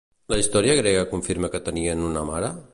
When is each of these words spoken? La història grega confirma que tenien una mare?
La 0.33 0.37
història 0.43 0.77
grega 0.79 1.05
confirma 1.13 1.53
que 1.55 1.63
tenien 1.71 2.05
una 2.11 2.29
mare? 2.35 2.55